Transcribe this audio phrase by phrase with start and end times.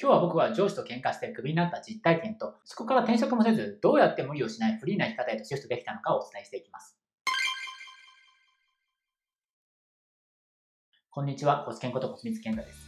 [0.00, 6.96] 今日は僕は上司と喧嘩してクビになった実体験と、そこから転職もせず、どうやって無理をしないフリーな生き方へとシフトできたのかをお伝えしていきます。
[11.10, 12.78] こんにちは、コスケンことコスミツケンタです。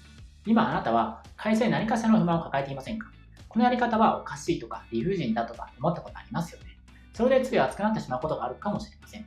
[0.47, 3.09] 今あなたは会社に何かしらの不満を抱えていませんか？
[3.49, 6.79] このやり方はおかしいとか理不尽だとか思ったことありますよね。
[7.13, 9.27] それでつい熱くなってしまうことがあるかもしれません。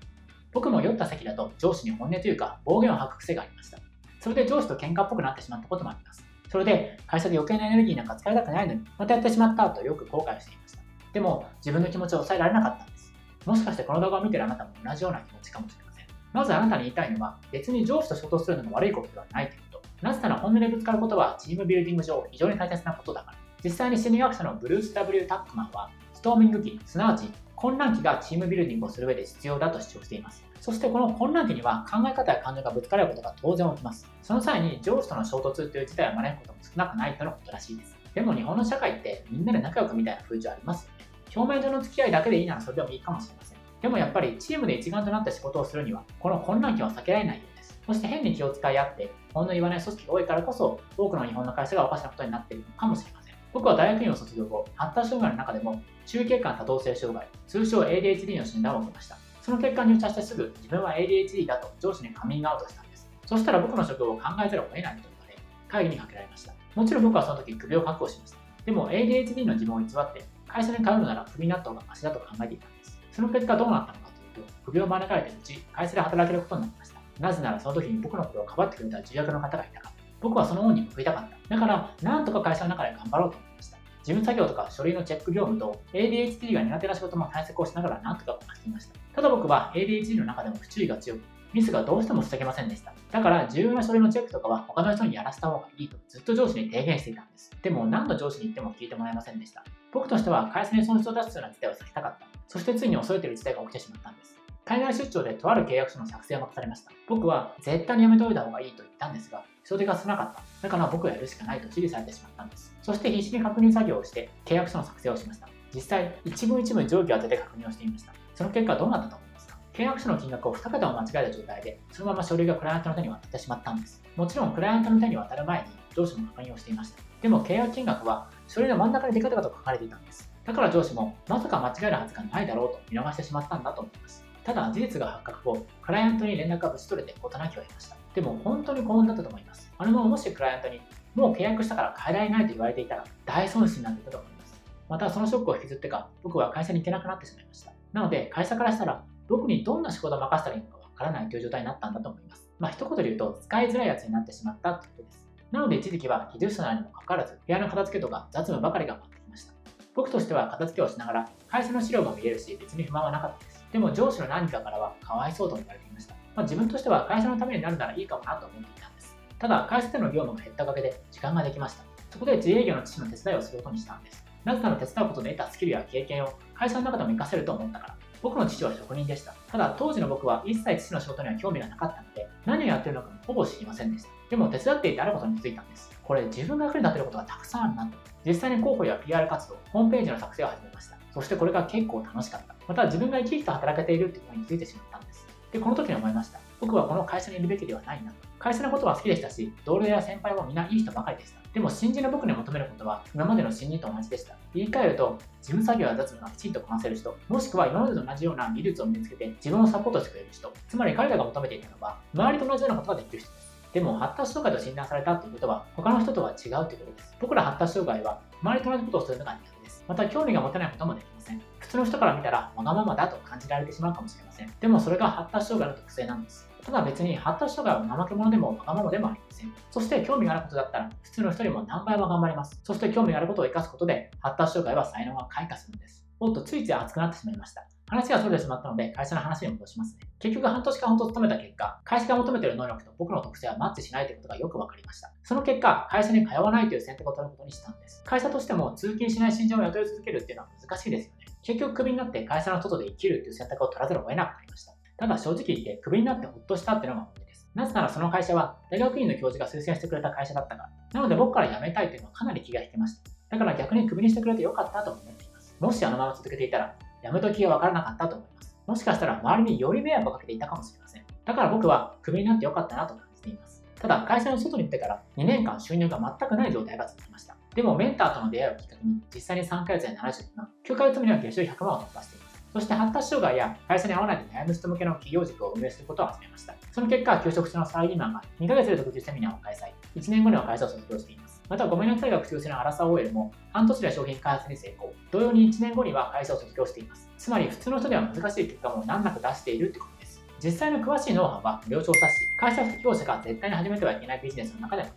[0.53, 3.77] 僕も酔った席だと上司に本音というか暴言を吐く癖がありました。
[4.21, 6.23] それで上司と喧嘩っぽくなってしまったこともあります。
[6.53, 10.83] それで会社で余計なエネルギーなんか使いたくないのにまたやってしまったとよく後悔していました。
[11.11, 13.11] でも自分の気持ちを抑えられなかったんです。
[13.43, 16.05] もしかしてこの動画を見てるあなたも同じような気持ちかもしれません。
[16.31, 20.05] まずあなたに言いたいのは別に上司と衝突するのも悪いことではないということ。
[20.05, 23.37] なぜなら本音でぶつかることはチームビルディング上非常に大切なことだから。
[23.63, 27.31] 実際に心理学者のブルース・ W・ タックマンはストーミング期、すなわち
[27.63, 30.43] 混乱期がチームビルディングをする上で必要だと主張しています。
[30.59, 34.05] そしてこの混乱期には考え方や感情がぶつかることが当然起きます。
[34.21, 37.95] その際に上司との衝突という事態を招くことも少なくないとのことらしいです。
[38.13, 41.05] でも日本の社会ってみんなで仲良くみたいな風潮ありますよね。
[41.33, 43.57] 表面上の付き合いだけでいいならそれでもいいかもしれません。
[43.81, 47.79] でもやっぱりチームで一丸となって仕事をするには、この混乱期は避けられないようです。
[47.85, 53.22] そして変に気を使い合って、本の言わない組織が多いからこそ、多くの日本の会社がおかしなことになっているのかもしれません。
[53.53, 59.17] 僕は大学院を卒業後、発達障害の中でも、中血管多動性障害、通称 ADHD の診断を受けました。
[59.41, 63.07] その結果入社してすぐ自分は ADHD だと上司にカミングアウトしたんです。
[63.25, 65.37] そしたら僕の職業を考えざるを得ないと言われ、
[65.67, 66.53] 会議にかけられました。
[66.73, 68.37] もちろん僕はその時首を確保しました。
[68.65, 72.99] でも ADHD の自分を偽って会社に通うならクビになった方がマシだと考えていたんです。
[73.11, 76.99] その結果どうなったのかというと、首を招かれてるうち、会社で働けることになりました。
[77.19, 79.92] なぜならその時に僕のことをかばってくれた重役の方がいたから。
[80.23, 81.55] 僕はその恩に報いたかった。
[81.55, 83.77] だから、なんとか会社の中で頑張ろうと思いました。
[84.03, 88.99] 事務作業とか書類のチェック業務と ADHD が苦手な仕事も対策をしながらなんとかこなしていました。
[89.15, 91.21] ただ僕は ADHD の中でも不注意が強く、
[91.53, 92.93] ミスがどうしても防げませんでした。
[93.11, 97.51] だから重要な書類のチェックとかは他の人にやらせた方がいいとずっと上司に提言していたんです。
[97.61, 99.63] でも何度上司に言っても聞いてもらえませんでした。
[99.91, 102.25] 僕としては会社に損失を出すような事態を避けたかった。
[102.47, 104.42] そしてついに恐れている事態が起きてしまったんです。
[104.65, 106.91] 海外出張でとある契約書の作成を任されました。
[107.07, 110.41] 僕は絶対にやめておいた方がいいと言ったんですが、人手が少なかった。
[110.61, 112.73] だから僕はやるしかないと指示されてしまったんです。
[112.81, 115.49] そして必死に確認作業をして契約書の作成をしました。
[115.73, 118.13] 実際、一文一文定規を当てて確認をしていました。
[118.35, 119.57] その結果どうなったと思いますか？
[119.73, 124.01] 契約書の金額を2桁を間違えた状態で、そのまま書類がクライアントの手に渡ってしまったんです。
[124.15, 127.01] もちろんクライアントの手に渡る前に上司も確認をしていました。
[127.21, 130.31] でも契約金額は書類の真ん中にデカデカと書かれていたんです。
[130.45, 134.23] だから上司もまさか間違えるはずがないだろうと見逃してしまったんだと思います。
[134.43, 137.95] ただ事実が発覚後、クライアントに連絡がぶち取れて事なきを得ました。
[138.13, 139.71] でも本当に幸運だったと思います。
[139.77, 140.81] あれももしクライアントに
[141.15, 144.61] もう契約したから変えられないと言われていたら大損失になっていたと思います。
[144.89, 147.71] またそのショックを引きずってか、僕は会社に行けなくなってしまいました。
[147.93, 152.49] なので会社からしたら僕にどんな仕事を任せたらいいのかわからないという状態になったんだと思います。
[152.59, 155.27] まあ一言で言うと使いづらいやつになってしまったということです。
[155.51, 159.53] なので一時期は技術者なのにもかかわらず部屋の片付けとか雑務ばかりが待ってきました。
[159.95, 163.52] 僕としては片付けをしながら会社の資料も見えるし別に不満はなかったです。
[163.73, 166.13] でも上司の何かからはかわいそうと言われていました。
[166.35, 169.17] まあ、自分としては会社のためになるならいいかもなと思っていたんです。
[169.39, 171.83] ただ、会社での業務が減ったおかげで時間ができました。
[172.11, 174.23] そこで自営業の父の手伝いをすることにしたんです。
[174.45, 177.97] なぜなら手伝うことで得たスキルや経験を会社の中でも活かせると思ったから。
[178.21, 179.33] 僕の父は職人でした。
[179.47, 184.09] ただ、当時の僕は一切父の仕事には興味がなかったので、何をやってるのかもほぼ知りませんでした。
[184.29, 185.91] でも手伝っていてあることに気づいたんです。
[186.03, 187.97] これ自分が役に立てることがたくさんあるなと。
[188.25, 190.97] 実際に広報や PR 活動、ホームページの作成を始めました。
[191.13, 192.52] そしてこれが結構楽しかった。
[192.67, 195.27] また自分が生き生きと働けているってことに気づいてしまったんです。
[195.51, 196.39] で、この時に思いました。
[196.59, 198.13] 僕はこの会社にいるべきではないな。
[198.39, 201.41] 会社のことは好きでしたし、同僚や先輩も皆いい人ばかりでした。
[201.53, 204.35] でも新人の僕に求めることは今までの新人と同じでした。
[204.55, 213.53] 言い換えると、事務作業や雑務がきちんとこなせる人、もしくは今までと同じような技術を身につけて自分をサポートしてくれる人、つまり彼らが求めていたのは、周りと同じようなことができる人です。
[213.73, 217.15] でも発達障害と診断されたということは他の人とは違うということです。
[217.19, 219.52] 僕ら発達障害は周りと同じことをするのが苦手。
[219.87, 221.41] また興味が持てないこともできません。
[221.59, 224.53] 普通の人から見たらわがままだと感じられてしまうかもしれません。
[224.59, 226.49] でもそれが発達障害の特性なんです。
[226.63, 229.53] ただ別に発達障害は怠け者でもわがままでもありません。
[229.71, 232.59] そして興味があることだったら普通の人よりも何倍も頑張ります。
[232.63, 236.05] そして興味があることを生かすことで発達障害は才能が開花するんです。
[236.19, 237.72] もっとついつい熱くなってしまいました。
[237.87, 239.99] 話がそれてしまったので会社の話に戻しますね。
[240.19, 245.11] 結局半年間ほど勤めた結果、会社が求めている能力と僕の特性はマッチしないということがよく分かりました。
[245.23, 248.03] その結果、会社に通わないという選択を取ることにしたんです。
[248.05, 251.25] 会社としても通勤しない新人を雇い続けるっていうのは難しいですよね。
[251.43, 254.73] 結局クビになって会社の外で生きるっていう選択を取らざるを得なくなりました。
[254.95, 257.49] ただ正直言ってクビになってほっとしたっていうのが問題です。
[257.53, 260.69] なぜならその会社は大学院の教授が推薦してくれた会社だったから。
[260.93, 263.11] なので僕から辞めたいというのはかなり気が引けました。
[263.29, 265.55] だから逆にクビにしてくれてよかったと思っています。
[265.59, 268.57] もしあのまま続けていたら、辞め時がわからなかったと思います。
[268.65, 271.03] もしかしたら周りにより迷惑をかけていたかもしれません。
[271.25, 273.63] だから僕はクビになってよかったなと感じています。
[273.75, 277.35] ただ会社の外に出てから2年間収入が全くない状態が続きました。
[277.53, 282.43] でもメンターとの出会いをきっかけに実際に3ヶ月で70万、9ヶ月目には月収100万を突破しています。
[282.53, 286.53] そして発達障害や会社に合わないで悩む人向けの企業塾を運営することを始めました。
[286.71, 289.71] その結果、休職中のサラリーマンが2ヶ月で独自セミナーを開催。
[289.99, 291.22] 1年後には会社を卒業しています。
[291.49, 294.93] また、ごめんなさいが口癖のアラサー OL も半年で商品開発に成功。
[295.11, 297.09] 同様に1年後には会社を卒業しています。
[297.17, 300.23] つまり、普通の人では難しい結果も難なく出しているってことです。
[300.43, 304.89] 実際の詳しいノウハウは無料調査し、会社副業者が絶対に始めてはいけないビジネスの中でも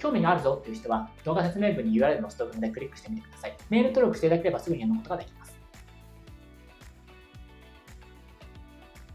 [0.00, 3.56] 興味があるぞっていう人は動画説明文に URL のストックでクリックしてみてください。
[3.68, 5.60] メール登録していただければすぐに読むことができます。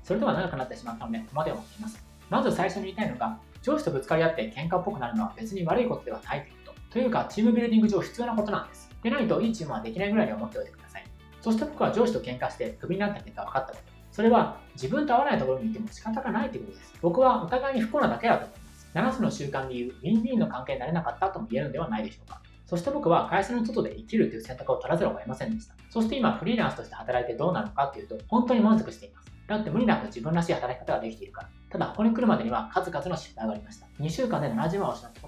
[0.04, 2.06] それでは長くなってしまったので、ここまで終わっています。
[2.30, 6.65] まず最初に言いたいのが、上司とぶつかり合って喧嘩っぽくなるのは別に悪いことではないという
[6.96, 7.00] と。
[7.00, 8.90] いうか、チームビルディング上必要なことなんです。
[9.04, 11.04] でないといいチームはできないぐらいに思っておいてください。
[11.42, 13.94] そして僕は上司と喧嘩してクビになった結果分かったこと。
[14.12, 16.94] それは自分と合わないところにいても仕方がないということです。
[17.02, 18.90] 僕はお互いに不幸なだけだと思います。
[18.96, 22.42] 7つの習慣でいうウィンウィンの関係になれなかったとも言えるのではないでしょうか。
[22.66, 25.76] そして僕は会社の外で生きるという選択を取らざるを得ませんでした。
[25.90, 29.32] そして今フリーランスとして働いてどうなるのかというと、本当に満足しています。
[29.48, 31.50] だって無理なく自分らしい働き方ができているから。
[31.70, 33.86] ただ、ここに来るまでには数々の失敗がありました。
[34.00, 35.25] 2週間で70万を失った。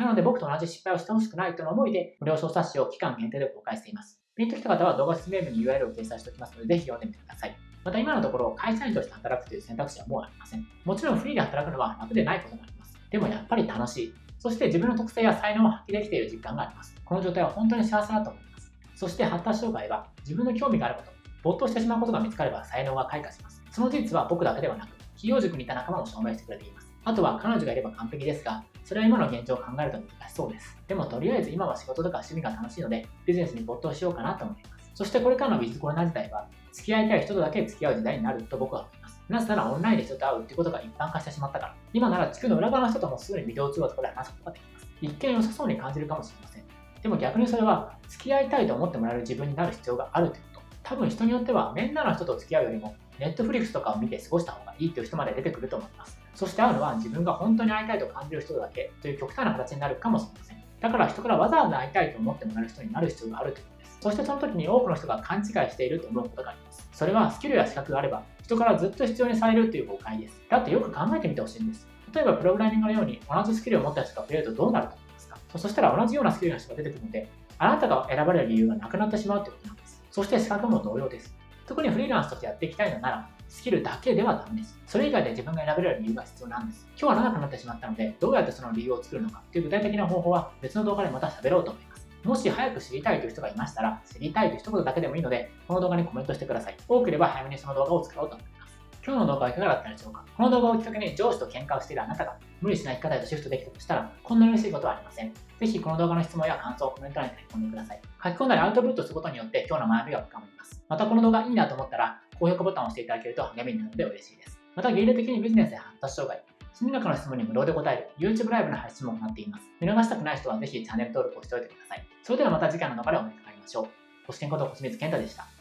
[0.00, 4.18] なので僕と同じ失敗をしてほしくないとの思いで、無料小冊子を期間限定で公開しています。
[4.34, 7.54] ピンときた方は動画説明文に URL を掲載しておきますので、ぜひ読んでみてください。
[7.84, 10.66] また今のところ、会社員として働くという選択肢はもうありません。
[10.86, 12.96] もちろんフリーで働くのは楽でないこともあります。
[13.10, 14.14] でもやっぱり楽しい。
[14.38, 16.96] そして自分の特性や才能を発揮できている実感があります。
[17.04, 18.72] この状態は本当に幸せだと思います。
[18.94, 21.10] そして発達障害は自分の興味があること、
[21.42, 23.62] 没頭してしまうことが見つかれば才能が開花します。
[23.70, 26.89] その事実は僕だけではなく、企業塾にいた仲間も証明してくれています。
[27.04, 30.76] あとは彼女がいれば完璧ですが、それは今の現状を考えると難しそうです。
[30.86, 34.90] でもとりあえず今は仕事とか趣味が楽しいので、ビジネスに没頭しようかなと思います。
[34.94, 39.22] そしてこれからのウィズコロナ時代は、付き合いたい人とだけ付き合う時代になると僕は思います。
[39.28, 41.74] なぜならオンラインで人と会うってことが一般化してしまったから。
[41.92, 44.86] 今なら地区の裏側の人ともすぐにビデオ通話とかで話すことができます。
[45.00, 46.64] 一見良さそうに感じるかもしれません。
[47.02, 50.66] でも逆にそれは付き合いたいと思ってもらえる自分になる必要があるということ。
[50.82, 56.18] 多分人によってはみんなの人と付き合うよりもネットフリックスとかを見て過ごした方がいいという人まで出てくると思います。
[56.34, 60.64] そして会うのは自分が本当に会いたいと感じる人だけという極端な形になるかもしれません。
[60.80, 63.98] だから人からわざわざ会いたいと思ってもらえる人になる必要があるということです。
[64.00, 66.88] そしてその時に多くの人が勘違いしていると思うことがあります。
[66.92, 70.40] それはスキルや資格があれば人からずっと必要にされるという誤解です。
[70.48, 71.86] だってよく考えてみてほしいんです。
[72.14, 77.28] 例えばプログラミングのように同じスキルを持った人が増えるとどうなると思いますかそしたら同じようなスキルの人が出てくるので、
[77.58, 80.02] あなたが選ばれる理由がなくなってしまうということなんです。
[80.10, 81.39] そして資格も同様です。
[81.70, 84.76] 特にフリーランスとしてやっていきたいのなら、スキルだけではダメです。
[84.88, 86.84] それ以外で自分が選べる理由が必要なんです。
[87.00, 92.08] 今日は長くなってしまったので、どうやってその理由を作るのかという具体的な方法は別の動画でまた喋ろうと思います。
[92.24, 96.76] もし早く知りたいという人がいましたら、知りたいという一言だけでもいいので、この動画にコメントしてください。
[96.88, 98.59] 多ければ早めにその動画を作ろうと思います。
[99.04, 100.24] 今日の動画はいかがだったでしょうか？
[100.36, 105.32] この動画をきっかけに上司と喧嘩をしているあなたが無理しない生き方へとシフトできたとしたら、こんなに嬉しいことはありません。
[105.32, 108.00] ぜひこの動画の質問や感想をコメント欄に書き込んでください。
[108.22, 110.82] 書き込んだりアウトプットすることによって今日の学びが深まります。
[110.88, 114.58] またこの動画いいなと思ったら、高評価ボタンを押していただけると励みになるので嬉しいです。
[114.76, 116.42] また、芸能的にビジネスや発達障害、
[116.74, 119.64] 心理学の質問に無料で答える YouTube ライブの配信も行っています。
[119.80, 122.06] 見逃したくない人はぜひチャンネル登録をしておいてください。
[122.22, 123.88] それではまた次回の動画でお目にかかりましょう。
[124.26, 125.59] ご視聴こと小清水健太でした。